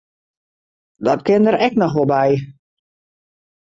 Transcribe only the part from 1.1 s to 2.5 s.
kin der ek noch wol by.